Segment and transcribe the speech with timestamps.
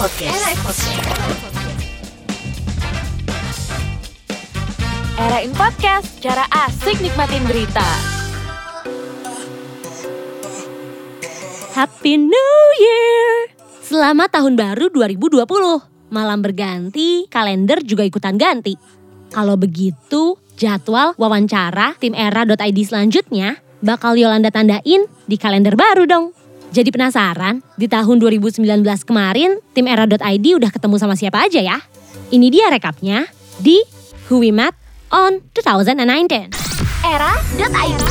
[0.00, 0.32] Podcast.
[0.32, 1.12] Era Podcast.
[5.20, 7.84] Era in Podcast, cara asik nikmatin berita.
[11.76, 13.52] Happy New Year!
[13.84, 15.44] Selamat tahun baru 2020.
[16.08, 18.80] Malam berganti, kalender juga ikutan ganti.
[19.28, 26.39] Kalau begitu, jadwal wawancara tim era.id selanjutnya bakal Yolanda tandain di kalender baru dong.
[26.70, 28.62] Jadi penasaran, di tahun 2019
[29.02, 31.82] kemarin tim era.id udah ketemu sama siapa aja ya?
[32.30, 33.26] Ini dia rekapnya
[33.58, 33.82] di
[34.30, 34.70] Who We Met
[35.10, 36.54] on 2019.
[37.02, 38.02] Era.id.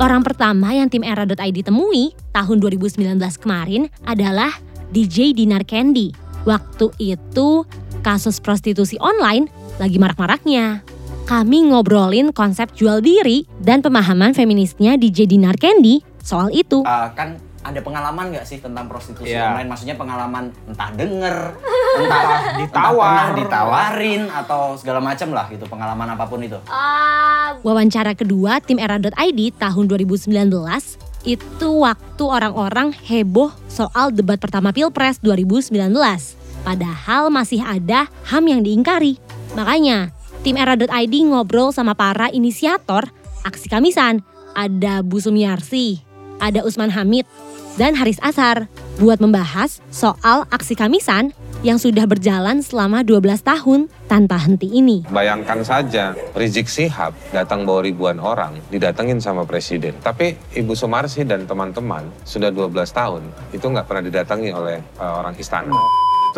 [0.00, 4.56] Orang pertama yang tim era.id temui tahun 2019 kemarin adalah
[4.88, 6.16] DJ Dinar Candy.
[6.48, 7.68] Waktu itu
[8.00, 10.80] kasus prostitusi online lagi marak-maraknya.
[11.28, 16.84] Kami ngobrolin konsep jual diri dan pemahaman feminisnya DJ Dinar Candy soal itu.
[16.84, 19.50] Uh, kan ada pengalaman nggak sih tentang prostitusi Iya.
[19.50, 19.68] online?
[19.68, 21.36] Maksudnya pengalaman entah denger,
[21.98, 22.22] entah
[22.60, 23.08] ditawar.
[23.08, 26.60] entah ditawarin atau segala macam lah gitu pengalaman apa pun itu.
[27.60, 30.30] Wawancara kedua tim era.id tahun 2019
[31.26, 35.90] itu waktu orang-orang heboh soal debat pertama Pilpres 2019.
[36.62, 39.18] Padahal masih ada HAM yang diingkari.
[39.56, 40.86] Makanya tim era.id
[41.26, 43.10] ngobrol sama para inisiator
[43.42, 44.22] aksi kamisan.
[44.54, 46.02] Ada Bu Sumiarsi,
[46.38, 47.26] ada Usman Hamid,
[47.78, 48.66] dan Haris Asar
[48.98, 51.30] buat membahas soal aksi kamisan
[51.62, 55.02] yang sudah berjalan selama 12 tahun tanpa henti ini.
[55.10, 59.94] Bayangkan saja Rizik Sihab datang bawa ribuan orang, didatengin sama presiden.
[59.98, 65.34] Tapi Ibu Sumarsi dan teman-teman sudah 12 tahun, itu nggak pernah didatangi oleh uh, orang
[65.38, 65.74] istana.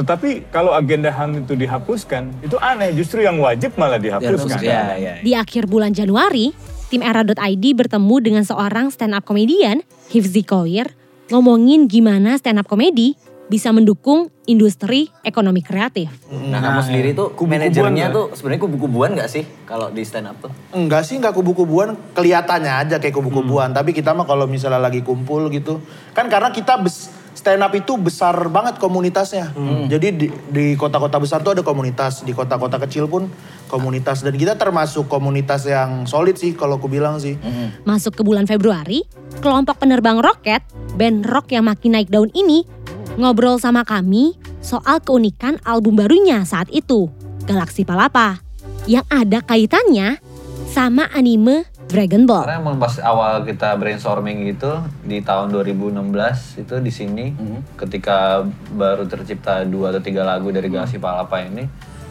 [0.00, 2.94] Tetapi kalau agenda HAM itu dihapuskan, itu aneh.
[2.96, 4.62] Justru yang wajib malah dihapuskan.
[4.62, 5.14] Ya, ya.
[5.20, 6.54] Di akhir bulan Januari,
[6.90, 10.90] tim era.id bertemu dengan seorang stand up comedian, Hifzi Koir,
[11.30, 13.14] ngomongin gimana stand up comedy
[13.46, 16.10] bisa mendukung industri ekonomi kreatif.
[16.30, 20.38] Nah, kamu sendiri tuh kubu-kubuan manajernya tuh sebenarnya kubu-kubuan nggak sih kalau di stand up
[20.42, 20.50] tuh?
[20.74, 21.94] Enggak sih, enggak kubu-kubuan.
[22.14, 23.70] Kelihatannya aja kayak kubu-kubuan.
[23.70, 25.82] Tapi kita mah kalau misalnya lagi kumpul gitu.
[26.14, 29.56] Kan karena kita bes- stand up itu besar banget komunitasnya.
[29.88, 32.20] Jadi di, di kota-kota besar tuh ada komunitas.
[32.20, 33.32] Di kota-kota kecil pun
[33.72, 34.20] komunitas.
[34.20, 37.40] Dan kita termasuk komunitas yang solid sih kalau aku bilang sih.
[37.88, 39.08] Masuk ke bulan Februari,
[39.40, 40.60] kelompok penerbang roket,
[41.00, 42.68] band rock yang makin naik daun ini,
[43.16, 47.08] ngobrol sama kami soal keunikan album barunya saat itu,
[47.48, 48.44] Galaksi Palapa,
[48.84, 50.20] yang ada kaitannya
[50.68, 52.46] sama anime Dragon Ball.
[52.46, 57.26] Karena emang pas awal kita brainstorming gitu di tahun 2016 itu di sini
[57.74, 61.66] ketika baru tercipta dua atau tiga lagu dari Galaksi Palapa ini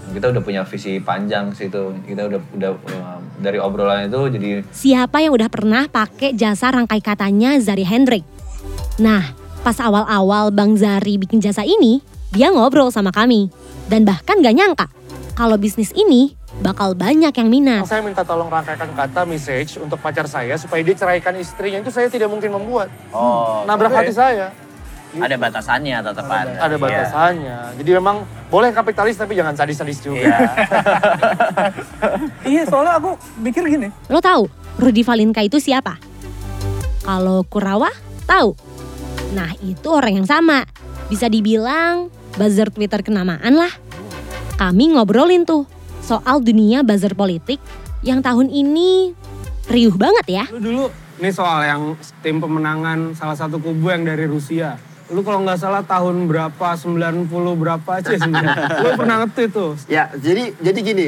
[0.10, 4.50] kita udah punya visi panjang sih itu kita udah udah um, dari obrolan itu jadi
[4.74, 8.26] Siapa yang udah pernah pakai jasa rangkai katanya Zari Hendrik?
[8.98, 9.24] Nah,
[9.62, 12.02] pas awal-awal Bang Zari bikin jasa ini,
[12.34, 13.48] dia ngobrol sama kami.
[13.90, 14.88] Dan bahkan gak nyangka,
[15.34, 17.88] kalau bisnis ini bakal banyak yang minat.
[17.88, 22.12] Saya minta tolong rangkaikan kata message untuk pacar saya supaya dia ceraikan istrinya itu saya
[22.12, 22.92] tidak mungkin membuat.
[23.16, 24.52] Oh, Nabrak hati saya.
[25.10, 26.54] ada batasannya tetap ada.
[26.62, 27.58] Ada batasannya.
[27.82, 28.22] Jadi memang
[28.54, 30.22] boleh kapitalis tapi jangan sadis-sadis juga.
[30.22, 30.38] Iya.
[32.46, 33.90] Iya, soalnya aku mikir gini.
[34.06, 34.46] Lo tahu
[34.78, 35.98] Rudy Valinka itu siapa?
[37.02, 37.90] Kalau Kurawa,
[38.30, 38.54] tahu.
[39.34, 40.66] Nah, itu orang yang sama.
[41.10, 43.74] Bisa dibilang buzzer Twitter kenamaan lah.
[44.62, 45.66] Kami ngobrolin tuh
[46.10, 47.62] soal dunia buzzer politik
[48.02, 49.14] yang tahun ini
[49.70, 50.44] riuh banget ya.
[50.50, 50.86] Lu dulu,
[51.22, 51.94] ini soal yang
[52.26, 54.82] tim pemenangan salah satu kubu yang dari Rusia.
[55.14, 58.58] Lu kalau nggak salah tahun berapa, 90 berapa aja sebenarnya.
[58.86, 59.78] Lu pernah nge-tweet tuh.
[59.86, 61.08] Ya, jadi jadi gini.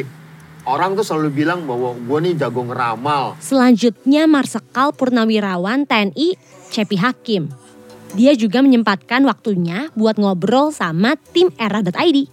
[0.61, 3.33] Orang tuh selalu bilang bahwa gue nih jago ngeramal.
[3.41, 6.37] Selanjutnya Marsekal Purnawirawan TNI
[6.69, 7.49] Cepi Hakim.
[8.13, 12.29] Dia juga menyempatkan waktunya buat ngobrol sama tim era.id.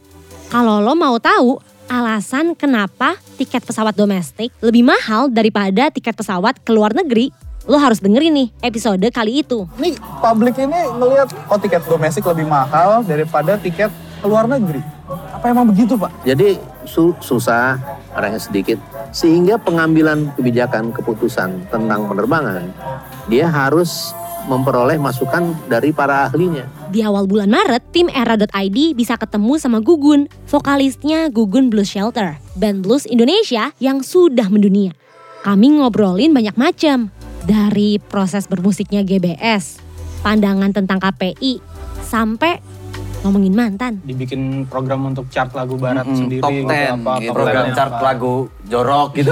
[0.52, 1.56] Kalau lo mau tahu
[1.88, 7.32] alasan kenapa tiket pesawat domestik lebih mahal daripada tiket pesawat ke luar negeri,
[7.64, 9.64] lo harus dengerin nih episode kali itu.
[9.80, 13.88] Nih, publik ini ngelihat oh tiket domestik lebih mahal daripada tiket
[14.20, 14.84] ke luar negeri.
[15.08, 16.28] Apa emang begitu, Pak?
[16.28, 17.80] Jadi su- susah,
[18.12, 18.76] orangnya sedikit.
[19.08, 22.68] Sehingga pengambilan kebijakan keputusan tentang penerbangan,
[23.32, 24.12] dia harus
[24.48, 26.64] memperoleh masukan dari para ahlinya.
[26.88, 32.82] Di awal bulan Maret, tim era.id bisa ketemu sama Gugun, vokalisnya Gugun Blues Shelter, band
[32.82, 34.96] blues Indonesia yang sudah mendunia.
[35.44, 37.12] Kami ngobrolin banyak macam,
[37.44, 39.78] dari proses bermusiknya GBS,
[40.24, 41.62] pandangan tentang KPI,
[42.02, 42.58] sampai
[43.18, 43.98] ngomongin mantan.
[44.02, 47.32] Dibikin program untuk chart lagu barat Mm-mm, sendiri top gitu 10 apa, gitu.
[47.34, 48.04] program 10 chart apa.
[48.04, 48.34] lagu
[48.64, 49.30] jorok gitu.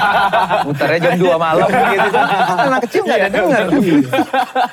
[0.66, 2.26] Muternya jam 2 malam gitu kan.
[2.58, 3.64] Anak kecil nggak ada denger.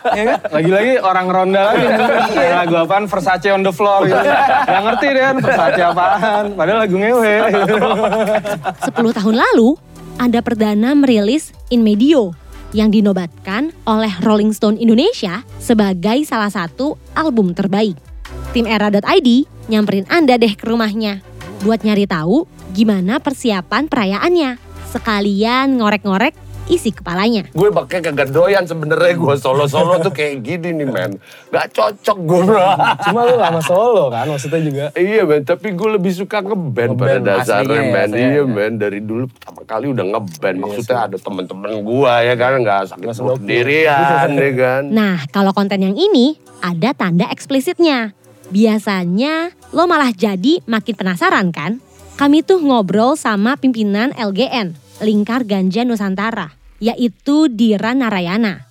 [0.09, 0.37] Ya kan?
[0.49, 1.85] Lagi-lagi orang ronda lagi.
[2.33, 4.17] Kayak lagu apaan Versace on the floor gitu.
[4.19, 6.43] Gak ngerti deh kan Versace apaan.
[6.57, 7.33] Padahal lagu ngewe.
[8.89, 9.69] 10 tahun lalu,
[10.17, 12.33] ada perdana merilis In Medio
[12.69, 18.08] yang dinobatkan oleh Rolling Stone Indonesia sebagai salah satu album terbaik.
[18.49, 19.29] Tim Era.id
[19.69, 21.21] nyamperin Anda deh ke rumahnya
[21.61, 24.57] buat nyari tahu gimana persiapan perayaannya.
[24.89, 26.33] Sekalian ngorek-ngorek
[26.65, 27.49] isi kepalanya.
[27.53, 31.11] Gue pakai kagak doyan sebenarnya gue solo-solo tuh kayak gini nih men.
[31.49, 32.61] Gak cocok gue.
[33.09, 34.85] Cuma lu lama solo kan maksudnya juga.
[34.93, 38.09] Iya men, tapi gue lebih suka ngeband pada Ngeband dasarnya aslinya ya, men.
[38.09, 38.43] saya, Iya ya.
[38.45, 40.57] men, dari dulu pertama kali udah ngeband.
[40.57, 44.81] Maksudnya ada temen-temen gue ya kan, gak sakit perut sendirian ya kan.
[44.89, 48.13] Nah, kalau konten yang ini ada tanda eksplisitnya.
[48.49, 51.77] Biasanya lo malah jadi makin penasaran kan?
[52.17, 54.73] Kami tuh ngobrol sama pimpinan LGN,
[55.05, 58.65] Lingkar Ganja Nusantara, yaitu Dira Narayana.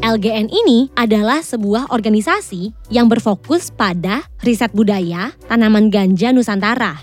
[0.00, 6.96] LGN ini adalah sebuah organisasi yang berfokus pada riset budaya tanaman ganja Nusantara.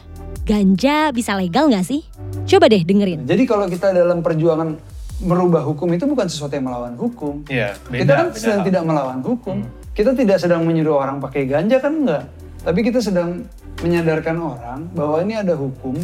[0.45, 2.01] Ganja bisa legal nggak sih?
[2.49, 3.29] Coba deh dengerin.
[3.29, 4.77] Jadi kalau kita dalam perjuangan
[5.21, 7.45] merubah hukum itu bukan sesuatu yang melawan hukum.
[7.47, 8.67] Iya, beda, kita kan beda sedang hal.
[8.67, 9.57] tidak melawan hukum.
[9.95, 12.27] Kita tidak sedang menyuruh orang pakai ganja kan enggak.
[12.67, 13.47] Tapi kita sedang
[13.79, 15.95] menyadarkan orang bahwa ini ada hukum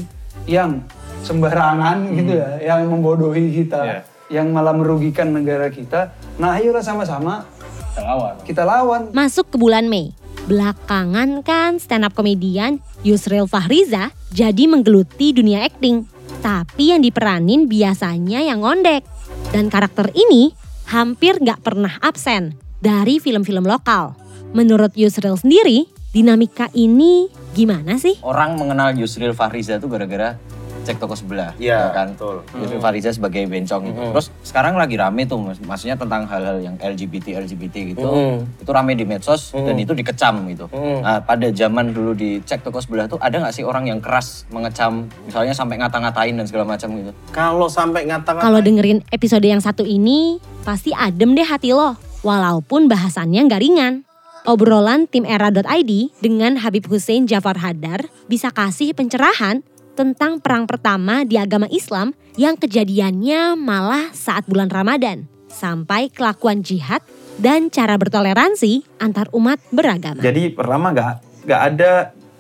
[0.48, 0.80] yang
[1.28, 6.16] sembarangan gitu ya, yang membodohi kita, yang malah merugikan negara kita.
[6.40, 7.44] Nah, ayolah sama-sama
[7.92, 8.34] Kita lawan.
[8.48, 9.02] kita lawan.
[9.12, 10.16] Masuk ke bulan Mei.
[10.48, 16.08] Belakangan kan stand up komedian Yusril Fahriza jadi menggeluti dunia akting.
[16.40, 19.04] Tapi yang diperanin biasanya yang ngondek.
[19.52, 20.56] Dan karakter ini
[20.88, 24.18] hampir nggak pernah absen dari film-film lokal.
[24.52, 28.20] Menurut Yusril sendiri, dinamika ini gimana sih?
[28.20, 30.36] Orang mengenal Yusril Fahriza tuh gara-gara
[30.82, 31.54] cek toko sebelah.
[31.62, 32.08] Iya, ya kan?
[32.18, 32.42] betul.
[32.58, 34.02] Yusril Fahriza sebagai bencong gitu.
[34.02, 34.12] Mm.
[34.12, 38.10] Terus sekarang lagi rame tuh, mas- maksudnya tentang hal-hal yang LGBT LGBT gitu.
[38.10, 38.66] Mm.
[38.66, 39.84] Itu rame di medsos dan Mm.
[39.86, 40.66] itu dikecam gitu.
[40.74, 41.06] Mm.
[41.06, 44.50] Nah, pada zaman dulu di cek toko sebelah tuh ada nggak sih orang yang keras
[44.50, 47.14] mengecam, misalnya sampai ngata-ngatain dan segala macam gitu?
[47.30, 51.94] Kalau sampai ngata-ngata Kalau dengerin episode yang satu ini, pasti adem deh hati lo.
[52.22, 54.06] Walaupun bahasannya nggak ringan.
[54.46, 55.92] Obrolan tim era.id
[56.22, 59.62] dengan Habib Hussein Jafar Hadar bisa kasih pencerahan
[59.94, 65.30] tentang perang pertama di agama Islam yang kejadiannya malah saat bulan Ramadan.
[65.50, 67.06] Sampai kelakuan jihad
[67.38, 70.22] dan cara bertoleransi antar umat beragama.
[70.22, 71.92] Jadi pertama nggak nggak ada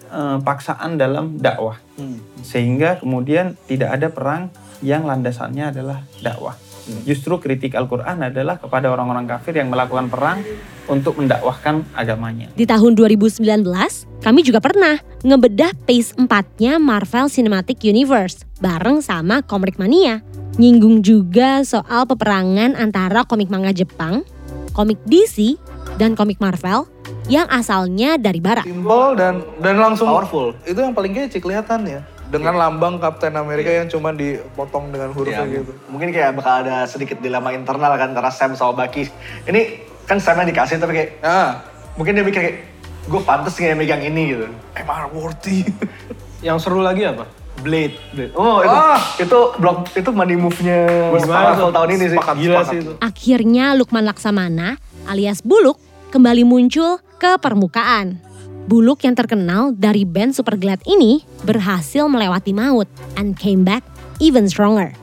[0.09, 1.77] eh, paksaan dalam dakwah,
[2.41, 4.41] sehingga kemudian tidak ada perang
[4.81, 6.57] yang landasannya adalah dakwah.
[7.05, 10.41] Justru kritik Al-Quran adalah kepada orang-orang kafir yang melakukan perang
[10.89, 12.49] untuk mendakwahkan agamanya.
[12.57, 13.41] Di tahun 2019,
[14.21, 20.25] kami juga pernah ngebedah Phase 4-nya Marvel Cinematic Universe bareng sama Komik Mania.
[20.59, 24.27] Nyinggung juga soal peperangan antara komik manga Jepang,
[24.75, 25.55] komik DC,
[25.95, 26.91] dan komik Marvel
[27.31, 28.67] yang asalnya dari barat.
[28.67, 30.51] Simbol dan dan langsung powerful.
[30.67, 32.03] Itu yang paling kece kelihatan ya.
[32.31, 35.71] Dengan lambang Kapten Amerika yang cuma dipotong dengan hurufnya Iya, gitu.
[35.87, 39.11] Mungkin kayak bakal ada sedikit dilema internal kan antara Sam sama Bucky.
[39.43, 39.61] Ini
[40.07, 41.09] kan Samnya dikasih tapi kayak,
[41.93, 42.57] mungkin dia mikir kayak,
[43.05, 44.47] gue pantas nggak megang ini gitu.
[44.73, 45.67] Am I worthy?
[46.47, 47.27] Yang seru lagi apa?
[47.61, 47.99] Blade.
[48.15, 48.33] Blade.
[48.33, 48.97] Oh itu, Ah.
[49.19, 52.17] itu blok itu money move-nya Marvel tahun ini sih.
[52.17, 52.91] Gila sih itu.
[52.97, 55.77] Akhirnya Lukman Laksamana alias Buluk
[56.09, 58.17] kembali muncul ke permukaan.
[58.69, 62.85] Buluk yang terkenal dari band Superglad ini berhasil melewati maut
[63.17, 63.81] and came back
[64.21, 64.93] even stronger.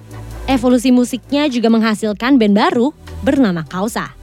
[0.47, 2.95] Evolusi musiknya juga menghasilkan band baru
[3.27, 4.15] bernama Kausa.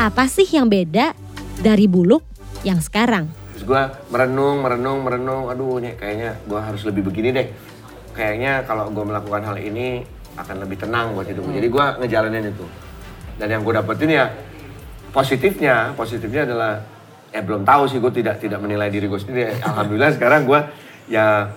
[0.00, 1.12] Apa sih yang beda
[1.60, 2.24] dari Buluk
[2.64, 3.28] yang sekarang?
[3.52, 5.52] Terus gue merenung, merenung, merenung.
[5.52, 7.46] Aduh, nih kayaknya gue harus lebih begini deh.
[8.16, 10.00] Kayaknya kalau gue melakukan hal ini
[10.40, 11.60] akan lebih tenang buat hidup gue.
[11.60, 12.66] Jadi gue ngejalanin itu.
[13.36, 14.32] Dan yang gue dapetin ya
[15.12, 16.91] positifnya, positifnya adalah
[17.32, 19.58] ya belum tahu sih gue tidak tidak menilai diri gue sendiri.
[19.64, 20.60] Alhamdulillah sekarang gue
[21.08, 21.50] ya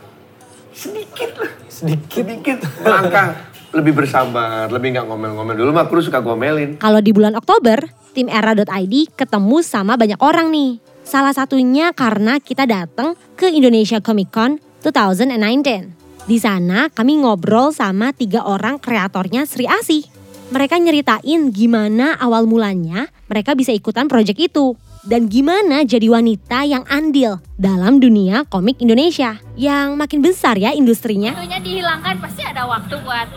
[0.76, 5.56] sedikit lah, sedikit, sedikit melangkah lebih bersabar, lebih nggak ngomel-ngomel.
[5.60, 6.80] Dulu mah kru suka gomelin.
[6.80, 7.84] Kalau di bulan Oktober,
[8.16, 10.80] tim era.id ketemu sama banyak orang nih.
[11.06, 16.26] Salah satunya karena kita datang ke Indonesia Comic Con 2019.
[16.26, 20.08] Di sana kami ngobrol sama tiga orang kreatornya Sri Asih.
[20.50, 24.74] Mereka nyeritain gimana awal mulanya mereka bisa ikutan proyek itu.
[25.06, 29.38] Dan gimana jadi wanita yang andil dalam dunia komik Indonesia.
[29.54, 31.38] Yang makin besar ya industrinya.
[31.38, 33.30] Waktunya dihilangkan pasti ada waktu buat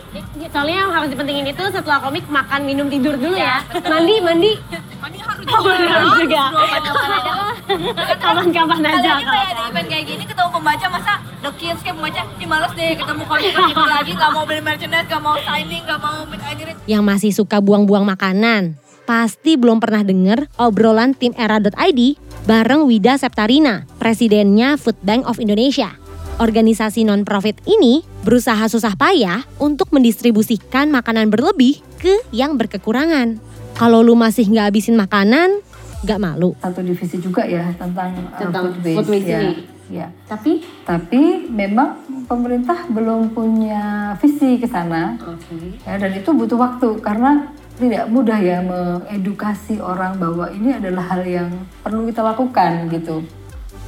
[0.49, 3.61] Soalnya yang harus dipentingin itu setelah komik makan, minum, tidur dulu ya.
[3.85, 4.51] Mandi, mandi.
[4.97, 6.43] mandi harus Oh, harus juga.
[8.23, 9.11] Kapan-kapan aja.
[9.21, 11.13] Kalau kayak di event kayak gini ketemu pembaca masa
[11.45, 15.05] the kids kayak pembaca, ih males deh ketemu komik gitu lagi, gak mau beli merchandise,
[15.05, 16.41] gak mau signing, gak mau meet.
[16.89, 21.99] Yang masih suka buang-buang makanan, pasti belum pernah denger obrolan tim era.id
[22.45, 25.97] bareng Wida Septarina, presidennya Food Bank of Indonesia.
[26.37, 33.41] Organisasi non-profit ini berusaha susah payah untuk mendistribusikan makanan berlebih ke yang berkekurangan.
[33.73, 35.57] Kalau lu masih nggak habisin makanan,
[36.05, 36.53] nggak malu.
[36.61, 38.97] Satu divisi juga ya tentang, uh, Tentang food waste.
[39.01, 39.41] food waste ya.
[39.41, 39.53] ini.
[39.89, 40.07] Ya.
[40.29, 41.97] Tapi tapi memang
[42.29, 45.17] pemerintah belum punya visi ke sana.
[45.81, 47.49] Ya, dan itu butuh waktu karena
[47.79, 53.23] tidak mudah ya mengedukasi orang bahwa ini adalah hal yang perlu kita lakukan gitu.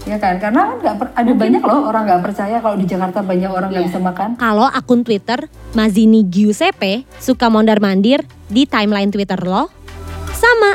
[0.02, 3.52] Ya kan, karena nggak per- ada banyak loh orang nggak percaya kalau di Jakarta banyak
[3.52, 4.30] orang nggak bisa makan.
[4.42, 5.46] Kalau akun Twitter
[5.78, 9.70] Mazini Giuseppe suka mondar-mandir di timeline Twitter lo,
[10.34, 10.74] sama.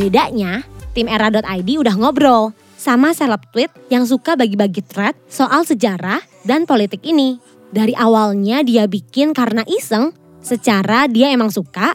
[0.00, 0.64] Bedanya,
[0.96, 7.04] tim era.id udah ngobrol sama seleb tweet yang suka bagi-bagi thread soal sejarah dan politik
[7.04, 7.36] ini.
[7.68, 11.92] Dari awalnya dia bikin karena iseng, secara dia emang suka,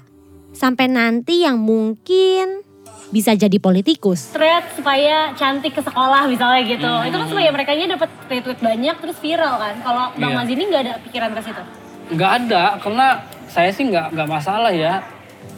[0.62, 2.62] sampai nanti yang mungkin
[3.10, 4.32] bisa jadi politikus.
[4.32, 6.92] thread supaya cantik ke sekolah misalnya gitu.
[7.10, 9.76] Itu kan supaya mereka dapat retweet banyak terus viral kan.
[9.82, 10.38] Kalau Bang Iya.
[10.38, 11.64] Mazini nggak ada pikiran ke situ.
[12.12, 13.08] nggak ada karena
[13.48, 15.00] saya sih nggak nggak masalah ya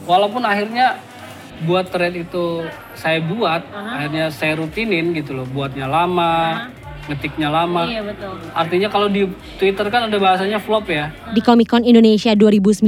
[0.06, 1.02] walaupun akhirnya
[1.66, 2.62] buat thread itu
[2.94, 6.70] saya buat akhirnya saya rutinin gitu loh buatnya lama
[7.10, 8.34] ngetiknya lama Iya betul.
[8.52, 9.28] artinya kalau di
[9.60, 12.86] Twitter kan ada bahasanya flop ya Di Comic Con Indonesia 2019,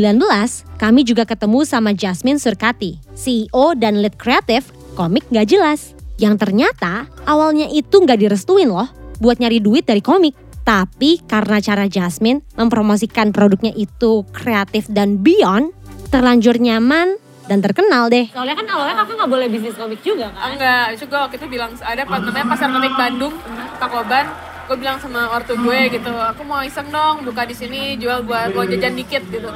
[0.78, 5.80] kami juga ketemu sama Jasmine Surkati, CEO dan lead kreatif komik Nggak Jelas.
[6.16, 8.88] Yang ternyata awalnya itu nggak direstuin loh
[9.20, 10.32] buat nyari duit dari komik.
[10.66, 15.70] Tapi karena cara Jasmine mempromosikan produknya itu kreatif dan beyond,
[16.10, 18.26] terlanjur nyaman dan terkenal deh.
[18.34, 20.54] Soalnya kan awalnya kakak nggak boleh bisnis komik juga kan?
[20.54, 23.34] Enggak, itu gue waktu itu bilang ada apa namanya pasar komik Bandung,
[23.78, 24.26] Takoban.
[24.66, 28.50] Gue bilang sama ortu gue gitu, aku mau iseng dong buka di sini jual buat
[28.50, 29.46] buat jajan dikit gitu.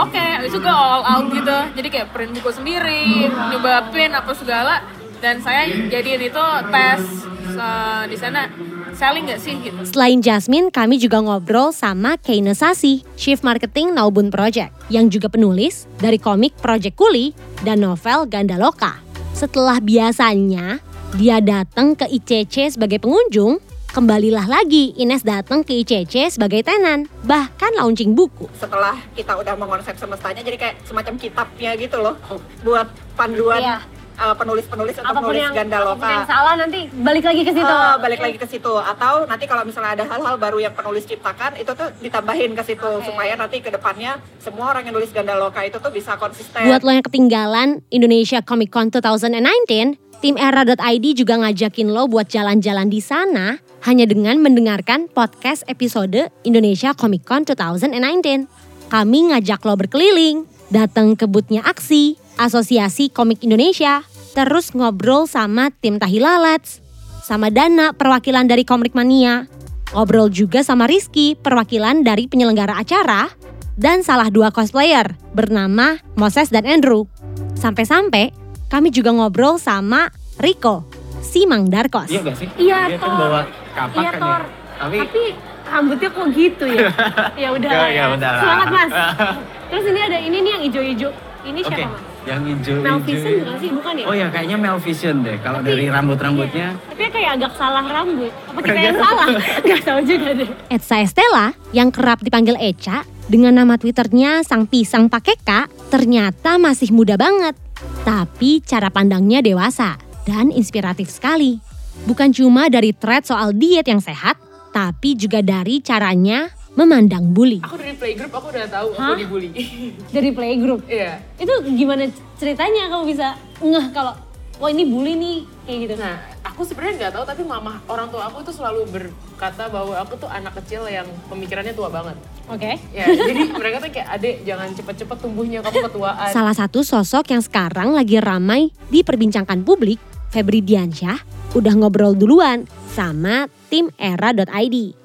[0.00, 1.58] Oke, itu gue all out gitu.
[1.76, 4.80] Jadi kayak print buku sendiri, nyoba pin apa segala.
[5.20, 7.04] Dan saya jadiin itu tes
[7.52, 8.48] uh, di sana
[8.96, 9.76] selling gak sih gitu.
[9.86, 15.86] Selain Jasmine, kami juga ngobrol sama Keina Sasi, Chief Marketing Naubun Project, yang juga penulis
[15.98, 17.32] dari komik Project Kuli
[17.62, 18.98] dan novel Gandaloka.
[19.36, 20.82] Setelah biasanya
[21.18, 23.58] dia datang ke ICC sebagai pengunjung,
[23.90, 28.46] kembalilah lagi Ines datang ke ICC sebagai tenan, bahkan launching buku.
[28.54, 32.14] setelah kita udah mengonsep semestanya jadi kayak semacam kitabnya gitu loh
[32.62, 32.86] buat
[33.18, 33.82] panduan
[34.20, 35.16] uh, penulis-penulis untuk Iya.
[35.16, 36.10] Apa pun nulis yang, ganda apa pun loka.
[36.12, 37.74] yang salah nanti balik lagi ke situ.
[37.74, 41.56] Uh, balik lagi ke situ atau nanti kalau misalnya ada hal-hal baru yang penulis ciptakan
[41.56, 45.64] itu tuh ditambahin ke situ supaya nanti ke depannya semua orang yang nulis ganda loka
[45.64, 46.68] itu tuh bisa konsisten.
[46.68, 52.92] Buat lo yang ketinggalan Indonesia Comic Con 2019, tim era.id juga ngajakin lo buat jalan-jalan
[52.92, 53.56] di sana
[53.88, 58.44] hanya dengan mendengarkan podcast episode Indonesia Comic Con 2019.
[58.90, 65.96] Kami ngajak lo berkeliling, datang ke boothnya Aksi, Asosiasi Komik Indonesia, terus ngobrol sama tim
[65.96, 66.78] Tahilalads,
[67.20, 69.46] sama Dana perwakilan dari Komik Mania,
[69.90, 73.30] ngobrol juga sama Rizky perwakilan dari penyelenggara acara,
[73.74, 77.06] dan salah dua cosplayer bernama Moses dan Andrew.
[77.54, 78.30] Sampai-sampai
[78.66, 80.08] kami juga ngobrol sama
[80.38, 80.86] Rico,
[81.20, 82.08] si Mang Darkos.
[82.08, 83.18] iya gak sih Iya, Dia kan Tor.
[83.18, 83.40] bawa
[83.74, 84.42] kapak Iya, kan Tor.
[84.42, 85.22] ya tapi Tapi
[85.70, 86.88] rambutnya kok gitu ya?
[87.42, 87.70] ya udah.
[87.70, 88.40] Ya, ya udah lah.
[88.40, 88.90] Semangat mas.
[89.70, 91.10] Terus ini ada ini nih yang hijau-hijau.
[91.42, 92.02] Ini siapa mas?
[92.22, 93.70] Yang hijau Mel hijau Vision itu- bukan sih?
[93.72, 94.04] Bukan ya?
[94.04, 98.32] oh ya kayaknya Mel Vision deh kalau Tapi- dari rambut-rambutnya Tapi kayak agak salah rambut.
[98.50, 99.26] Apa kita yang salah?
[99.68, 100.48] Gak tahu juga deh.
[100.68, 105.50] Etsa Estella yang kerap dipanggil Eca dengan nama Twitternya Sang Pisang Pakai K
[105.88, 107.56] ternyata masih muda banget.
[108.02, 111.56] Tapi cara pandangnya dewasa dan inspiratif sekali.
[112.04, 114.36] Bukan cuma dari thread soal diet yang sehat,
[114.70, 116.48] tapi juga dari caranya
[116.78, 117.58] memandang bully.
[117.66, 119.14] Aku dari playgroup aku udah tahu Hah?
[119.14, 119.50] aku dibully.
[120.14, 120.80] Dari playgroup?
[120.86, 121.18] Iya.
[121.38, 122.06] Itu gimana
[122.38, 124.14] ceritanya kamu bisa ngeh kalau
[124.60, 125.94] wah ini bully nih kayak gitu.
[125.98, 130.20] Nah, aku sebenarnya nggak tahu tapi mama orang tua aku tuh selalu berkata bahwa aku
[130.20, 132.14] tuh anak kecil yang pemikirannya tua banget.
[132.46, 132.76] Oke.
[132.92, 136.30] Ya, jadi mereka tuh kayak adek jangan cepet-cepet tumbuhnya kamu ketuaan.
[136.30, 139.98] Salah satu sosok yang sekarang lagi ramai diperbincangkan publik,
[140.28, 141.18] Febri Diansyah,
[141.56, 144.99] udah ngobrol duluan sama tim era.id.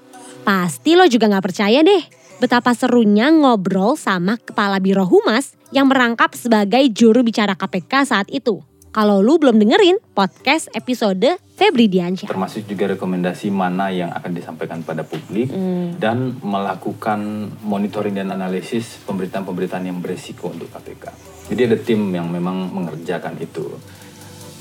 [0.46, 2.04] Pasti lo juga nggak percaya deh
[2.38, 8.62] betapa serunya ngobrol sama Kepala Biro Humas yang merangkap sebagai juru bicara KPK saat itu.
[8.94, 12.30] Kalau lu belum dengerin podcast episode Febri Diansyah.
[12.30, 15.98] termasuk juga rekomendasi mana yang akan disampaikan pada publik Hmm.
[15.98, 17.20] dan melakukan
[17.60, 21.12] monitoring dan analisis pemberitaan-pemberitaan yang beresiko untuk KPK.
[21.50, 23.66] Jadi ada tim yang memang mengerjakan itu.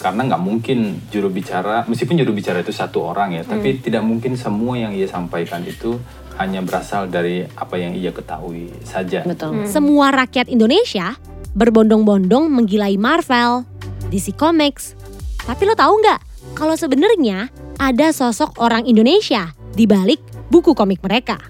[0.05, 3.81] Karena nggak mungkin juru bicara meskipun juru bicara itu satu orang ya tapi Hmm.
[3.81, 5.97] tidak mungkin semua yang ia sampaikan itu
[6.37, 9.65] hanya berasal dari apa yang ia ketahui saja Betul.
[9.65, 11.17] Semua rakyat Indonesia
[11.57, 13.65] berbondong-bondong menggilai Marvel,
[14.13, 14.93] DC Comics.
[15.41, 16.21] Tapi lo tahu nggak
[16.53, 17.49] kalau sebenarnya
[17.81, 20.21] ada sosok orang Indonesia di balik
[20.53, 21.41] buku komik mereka.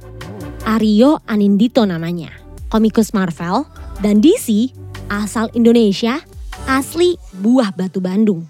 [0.64, 2.30] Aryo Anindito namanya.
[2.70, 3.66] Komikus Marvel
[4.00, 4.72] dan DC
[5.06, 6.20] asal Indonesia,
[6.64, 8.48] asli buah batu Bandung.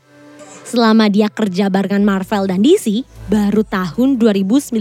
[0.64, 4.74] Selama dia kerja barengan Marvel dan DC, baru tahun 2019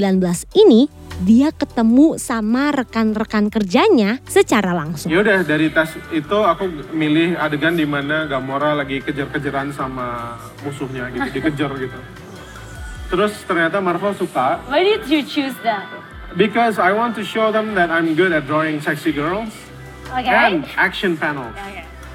[0.56, 0.88] ini
[1.22, 5.12] dia ketemu sama rekan-rekan kerjanya secara langsung.
[5.12, 11.12] Ya udah dari tas itu aku milih adegan di mana Gamora lagi kejar-kejaran sama musuhnya
[11.14, 12.00] gitu, dikejar gitu.
[13.14, 15.86] Terus ternyata Marvel suka Why did you choose that?
[16.34, 19.54] because I want to show them that I'm good at drawing sexy girls
[20.10, 20.26] Oke.
[20.26, 21.54] and action panels,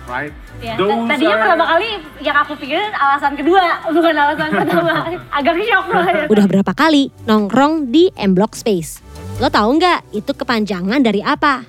[0.09, 0.33] right?
[0.59, 1.89] Ya, Those tadinya are- pertama kali
[2.19, 4.93] yang aku pikirin alasan kedua, bukan alasan pertama.
[5.31, 6.05] Agak shock loh.
[6.33, 8.99] Udah berapa kali nongkrong di M Block Space?
[9.39, 11.63] Lo tahu nggak itu kepanjangan dari apa?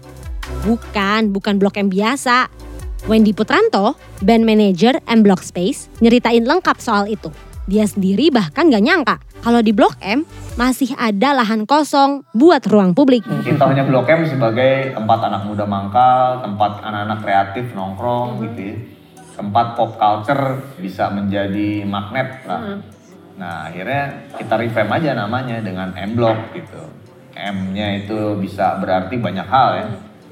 [0.64, 2.50] Bukan, bukan Blok M biasa.
[3.06, 7.32] Wendy Putranto, band manager M Block Space, nyeritain lengkap soal itu.
[7.64, 10.28] Dia sendiri bahkan gak nyangka kalau di Blok M
[10.60, 13.24] masih ada lahan kosong buat ruang publik.
[13.24, 18.78] Kita hanya Blok M sebagai tempat anak muda mangkal, tempat anak-anak kreatif nongkrong gitu ya.
[19.40, 22.84] Tempat pop culture bisa menjadi magnet lah.
[23.40, 26.84] Nah akhirnya kita revamp aja namanya dengan M Block gitu.
[27.40, 29.88] M-nya itu bisa berarti banyak hal ya.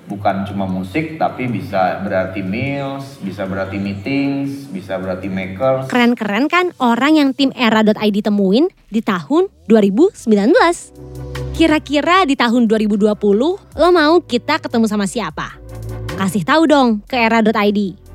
[0.08, 5.92] Bukan cuma musik tapi bisa berarti meals, bisa berarti meetings, bisa berarti makers.
[5.92, 10.16] Keren-keren kan orang yang tim era.id temuin di tahun 2019.
[11.60, 13.20] Kira-kira di tahun 2020
[13.76, 15.60] lo mau kita ketemu sama siapa?
[16.16, 18.08] Kasih tahu dong ke era.id.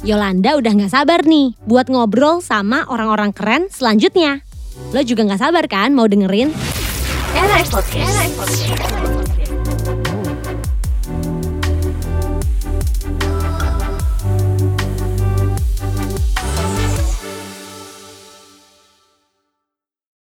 [0.00, 4.40] Yolanda udah gak sabar nih buat ngobrol sama orang-orang keren selanjutnya.
[4.92, 6.52] Lo juga gak sabar kan mau dengerin?
[7.36, 9.09] Era Podcast.